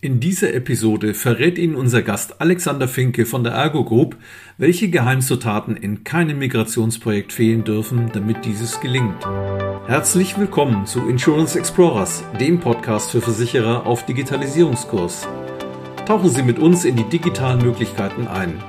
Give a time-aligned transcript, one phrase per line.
[0.00, 4.16] In dieser Episode verrät Ihnen unser Gast Alexander Finke von der Ergo Group,
[4.56, 9.26] welche Geheimzutaten in keinem Migrationsprojekt fehlen dürfen, damit dieses gelingt.
[9.88, 15.26] Herzlich willkommen zu Insurance Explorers, dem Podcast für Versicherer auf Digitalisierungskurs.
[16.06, 18.62] Tauchen Sie mit uns in die digitalen Möglichkeiten ein.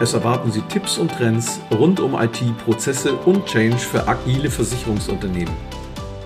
[0.00, 5.52] Es erwarten Sie Tipps und Trends rund um IT, Prozesse und Change für agile Versicherungsunternehmen.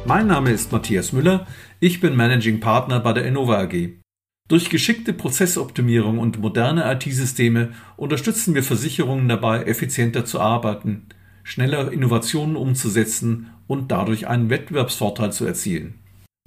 [0.05, 1.49] Mein Name ist Matthias Müller,
[1.81, 4.06] ich bin Managing Partner bei der Innova AG.
[4.49, 11.07] Durch geschickte Prozessoptimierung und moderne IT-Systeme unterstützen wir Versicherungen dabei, effizienter zu arbeiten,
[11.43, 15.95] schneller Innovationen umzusetzen und dadurch einen Wettbewerbsvorteil zu erzielen.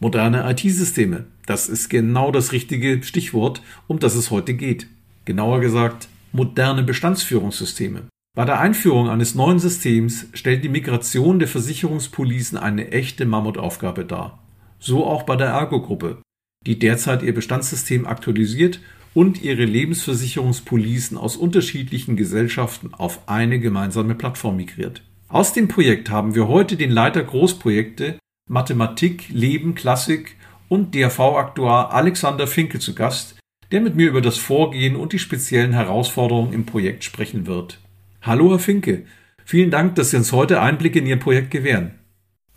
[0.02, 4.88] Moderne IT-Systeme, das ist genau das richtige Stichwort, um das es heute geht.
[5.26, 8.04] Genauer gesagt, moderne Bestandsführungssysteme.
[8.34, 14.40] Bei der Einführung eines neuen Systems stellt die Migration der Versicherungspolicen eine echte Mammutaufgabe dar.
[14.80, 16.22] So auch bei der Ergo-Gruppe
[16.70, 18.80] die derzeit ihr Bestandssystem aktualisiert
[19.16, 25.02] und ihre Lebensversicherungspolicen aus unterschiedlichen Gesellschaften auf eine gemeinsame Plattform migriert.
[25.30, 30.36] Aus dem Projekt haben wir heute den Leiter Großprojekte Mathematik, Leben, Klassik
[30.68, 33.40] und DRV-Aktuar Alexander Finke zu Gast,
[33.72, 37.80] der mit mir über das Vorgehen und die speziellen Herausforderungen im Projekt sprechen wird.
[38.22, 39.08] Hallo, Herr Finke.
[39.44, 41.96] Vielen Dank, dass Sie uns heute Einblicke in Ihr Projekt gewähren.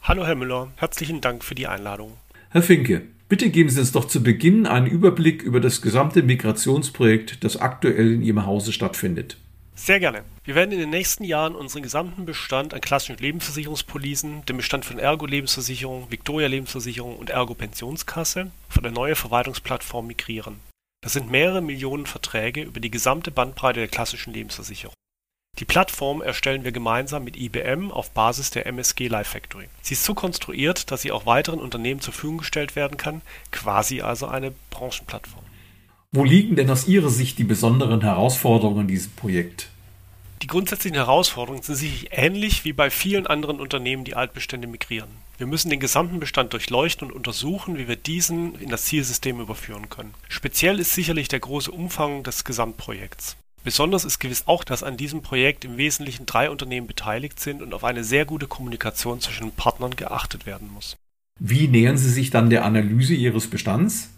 [0.02, 0.70] Hallo, Herr Müller.
[0.76, 2.18] Herzlichen Dank für die Einladung.
[2.50, 7.42] Herr Finke, Bitte geben Sie uns doch zu Beginn einen Überblick über das gesamte Migrationsprojekt,
[7.42, 9.38] das aktuell in Ihrem Hause stattfindet.
[9.74, 10.22] Sehr gerne.
[10.44, 14.98] Wir werden in den nächsten Jahren unseren gesamten Bestand an klassischen Lebensversicherungspolicen, den Bestand von
[14.98, 20.60] Ergo Lebensversicherung, Victoria Lebensversicherung und Ergo Pensionskasse von der neuen Verwaltungsplattform migrieren.
[21.02, 24.92] Das sind mehrere Millionen Verträge über die gesamte Bandbreite der klassischen Lebensversicherung.
[25.62, 29.66] Die Plattform erstellen wir gemeinsam mit IBM auf Basis der MSG Life Factory.
[29.80, 33.20] Sie ist so konstruiert, dass sie auch weiteren Unternehmen zur Verfügung gestellt werden kann,
[33.52, 35.44] quasi also eine Branchenplattform.
[36.10, 39.68] Wo liegen denn aus Ihrer Sicht die besonderen Herausforderungen in diesem Projekt?
[40.42, 45.10] Die grundsätzlichen Herausforderungen sind sicherlich ähnlich wie bei vielen anderen Unternehmen, die Altbestände migrieren.
[45.38, 49.90] Wir müssen den gesamten Bestand durchleuchten und untersuchen, wie wir diesen in das Zielsystem überführen
[49.90, 50.14] können.
[50.28, 53.36] Speziell ist sicherlich der große Umfang des Gesamtprojekts.
[53.64, 57.74] Besonders ist gewiss auch, dass an diesem Projekt im Wesentlichen drei Unternehmen beteiligt sind und
[57.74, 60.96] auf eine sehr gute Kommunikation zwischen Partnern geachtet werden muss.
[61.38, 64.10] Wie nähern Sie sich dann der Analyse Ihres Bestands?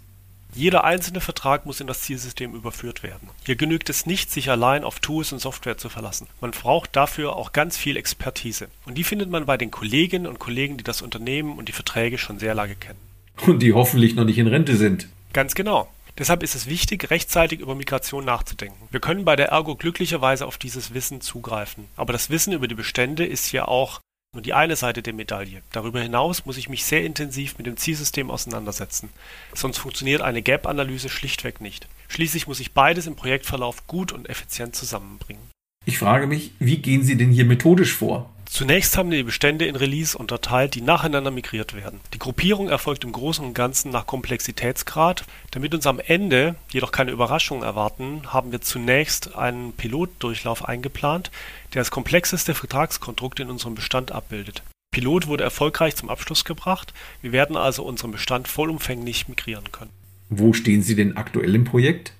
[0.56, 3.28] Jeder einzelne Vertrag muss in das Zielsystem überführt werden.
[3.44, 6.28] Hier genügt es nicht, sich allein auf Tools und Software zu verlassen.
[6.40, 8.68] Man braucht dafür auch ganz viel Expertise.
[8.86, 12.18] Und die findet man bei den Kolleginnen und Kollegen, die das Unternehmen und die Verträge
[12.18, 13.00] schon sehr lange kennen.
[13.46, 15.08] Und die hoffentlich noch nicht in Rente sind.
[15.32, 15.88] Ganz genau.
[16.16, 18.88] Deshalb ist es wichtig, rechtzeitig über Migration nachzudenken.
[18.90, 21.86] Wir können bei der Ergo glücklicherweise auf dieses Wissen zugreifen.
[21.96, 24.00] Aber das Wissen über die Bestände ist ja auch
[24.34, 25.62] nur die eine Seite der Medaille.
[25.72, 29.08] Darüber hinaus muss ich mich sehr intensiv mit dem Zielsystem auseinandersetzen.
[29.54, 31.88] Sonst funktioniert eine Gap-Analyse schlichtweg nicht.
[32.08, 35.42] Schließlich muss ich beides im Projektverlauf gut und effizient zusammenbringen.
[35.86, 38.33] Ich frage mich, wie gehen Sie denn hier methodisch vor?
[38.54, 41.98] Zunächst haben wir die Bestände in Release unterteilt, die nacheinander migriert werden.
[42.12, 45.24] Die Gruppierung erfolgt im Großen und Ganzen nach Komplexitätsgrad.
[45.50, 51.32] Damit uns am Ende jedoch keine Überraschungen erwarten, haben wir zunächst einen Pilotdurchlauf eingeplant,
[51.72, 54.62] der das komplexeste Vertragskonstrukt in unserem Bestand abbildet.
[54.92, 56.94] Pilot wurde erfolgreich zum Abschluss gebracht.
[57.22, 59.90] Wir werden also unseren Bestand vollumfänglich migrieren können.
[60.28, 62.12] Wo stehen Sie denn aktuell im Projekt?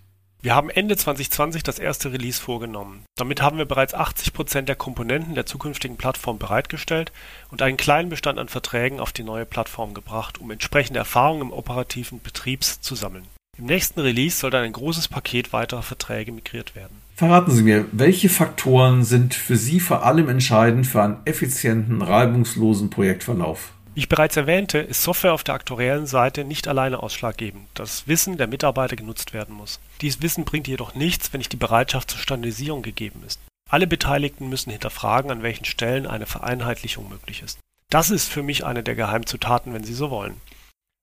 [0.44, 3.06] Wir haben Ende 2020 das erste Release vorgenommen.
[3.16, 7.12] Damit haben wir bereits 80 Prozent der Komponenten der zukünftigen Plattform bereitgestellt
[7.50, 11.50] und einen kleinen Bestand an Verträgen auf die neue Plattform gebracht, um entsprechende Erfahrungen im
[11.50, 13.24] operativen Betriebs zu sammeln.
[13.56, 17.00] Im nächsten Release soll dann ein großes Paket weiterer Verträge migriert werden.
[17.14, 22.90] Verraten Sie mir, welche Faktoren sind für Sie vor allem entscheidend für einen effizienten, reibungslosen
[22.90, 23.72] Projektverlauf?
[23.94, 27.68] Wie ich bereits erwähnte, ist Software auf der aktuariellen Seite nicht alleine ausschlaggebend.
[27.74, 29.78] Das Wissen der Mitarbeiter genutzt werden muss.
[30.00, 33.38] Dieses Wissen bringt jedoch nichts, wenn nicht die Bereitschaft zur Standardisierung gegeben ist.
[33.70, 37.60] Alle Beteiligten müssen hinterfragen, an welchen Stellen eine Vereinheitlichung möglich ist.
[37.88, 40.40] Das ist für mich eine der Geheimzutaten, wenn Sie so wollen.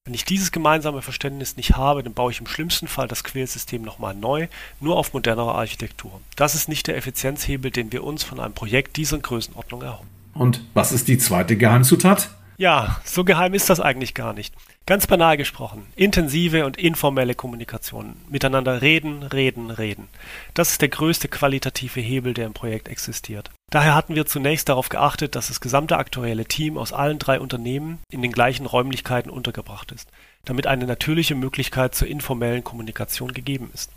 [0.03, 3.83] Wenn ich dieses gemeinsame Verständnis nicht habe, dann baue ich im schlimmsten Fall das Quellsystem
[3.83, 4.47] nochmal neu,
[4.81, 6.19] nur auf modernerer Architektur.
[6.35, 10.09] Das ist nicht der Effizienzhebel, den wir uns von einem Projekt dieser Größenordnung erhoffen.
[10.33, 12.31] Und was ist die zweite Geheimzutat?
[12.61, 14.53] Ja, so geheim ist das eigentlich gar nicht.
[14.85, 18.17] Ganz banal gesprochen, intensive und informelle Kommunikation.
[18.29, 20.09] Miteinander reden, reden, reden.
[20.53, 23.49] Das ist der größte qualitative Hebel, der im Projekt existiert.
[23.71, 27.97] Daher hatten wir zunächst darauf geachtet, dass das gesamte aktuelle Team aus allen drei Unternehmen
[28.11, 30.07] in den gleichen Räumlichkeiten untergebracht ist,
[30.45, 33.89] damit eine natürliche Möglichkeit zur informellen Kommunikation gegeben ist.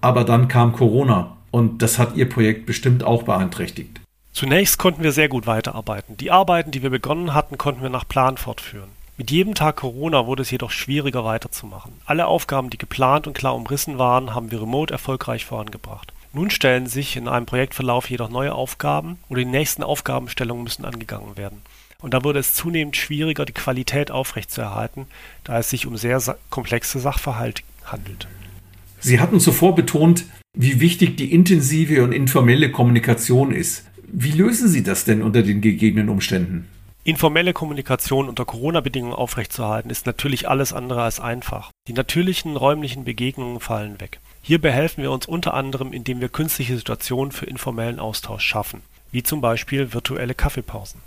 [0.00, 4.00] Aber dann kam Corona und das hat Ihr Projekt bestimmt auch beeinträchtigt.
[4.36, 6.18] Zunächst konnten wir sehr gut weiterarbeiten.
[6.18, 8.90] Die Arbeiten, die wir begonnen hatten, konnten wir nach Plan fortführen.
[9.16, 11.92] Mit jedem Tag Corona wurde es jedoch schwieriger weiterzumachen.
[12.04, 16.12] Alle Aufgaben, die geplant und klar umrissen waren, haben wir remote erfolgreich vorangebracht.
[16.34, 21.38] Nun stellen sich in einem Projektverlauf jedoch neue Aufgaben oder die nächsten Aufgabenstellungen müssen angegangen
[21.38, 21.62] werden.
[22.02, 25.06] Und da wurde es zunehmend schwieriger, die Qualität aufrechtzuerhalten,
[25.44, 28.28] da es sich um sehr komplexe Sachverhalte handelt.
[29.00, 33.86] Sie hatten zuvor betont, wie wichtig die intensive und informelle Kommunikation ist.
[34.12, 36.68] Wie lösen Sie das denn unter den gegebenen Umständen?
[37.02, 41.70] Informelle Kommunikation unter Corona-Bedingungen aufrechtzuerhalten ist natürlich alles andere als einfach.
[41.86, 44.20] Die natürlichen räumlichen Begegnungen fallen weg.
[44.42, 48.82] Hier behelfen wir uns unter anderem, indem wir künstliche Situationen für informellen Austausch schaffen,
[49.12, 51.00] wie zum Beispiel virtuelle Kaffeepausen.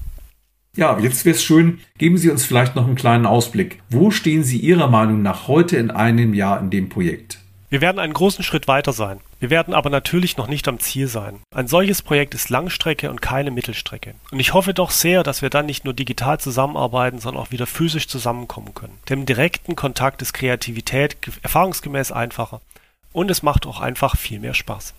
[0.76, 3.82] Ja, jetzt wäre es schön, geben Sie uns vielleicht noch einen kleinen Ausblick.
[3.90, 7.40] Wo stehen Sie Ihrer Meinung nach heute in einem Jahr in dem Projekt?
[7.70, 9.20] Wir werden einen großen Schritt weiter sein.
[9.40, 11.40] Wir werden aber natürlich noch nicht am Ziel sein.
[11.56, 14.16] Ein solches Projekt ist Langstrecke und keine Mittelstrecke.
[14.32, 17.66] Und ich hoffe doch sehr, dass wir dann nicht nur digital zusammenarbeiten, sondern auch wieder
[17.66, 18.98] physisch zusammenkommen können.
[19.08, 22.60] Denn im direkten Kontakt ist Kreativität erfahrungsgemäß einfacher.
[23.14, 24.94] Und es macht auch einfach viel mehr Spaß.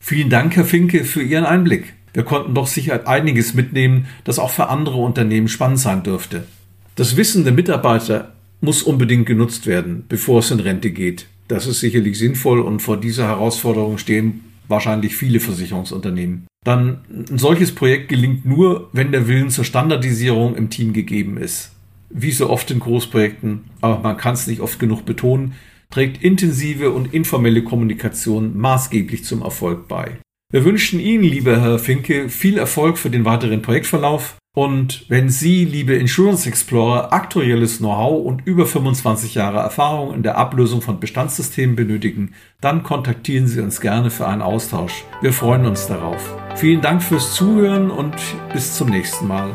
[0.00, 1.94] Vielen Dank, Herr Finke, für Ihren Einblick.
[2.12, 6.46] Wir konnten doch sicher einiges mitnehmen, das auch für andere Unternehmen spannend sein dürfte.
[6.96, 11.26] Das Wissen der Mitarbeiter muss unbedingt genutzt werden, bevor es in Rente geht.
[11.48, 16.46] Das ist sicherlich sinnvoll und vor dieser Herausforderung stehen wahrscheinlich viele Versicherungsunternehmen.
[16.64, 21.72] Dann ein solches Projekt gelingt nur, wenn der Willen zur Standardisierung im Team gegeben ist.
[22.10, 25.54] Wie so oft in Großprojekten, aber man kann es nicht oft genug betonen,
[25.90, 30.18] trägt intensive und informelle Kommunikation maßgeblich zum Erfolg bei.
[30.52, 35.64] Wir wünschen Ihnen, lieber Herr Finke, viel Erfolg für den weiteren Projektverlauf und wenn Sie,
[35.64, 41.76] liebe Insurance Explorer, aktuelles Know-how und über 25 Jahre Erfahrung in der Ablösung von Bestandssystemen
[41.76, 45.04] benötigen, dann kontaktieren Sie uns gerne für einen Austausch.
[45.22, 46.34] Wir freuen uns darauf.
[46.56, 48.16] Vielen Dank fürs Zuhören und
[48.52, 49.52] bis zum nächsten Mal.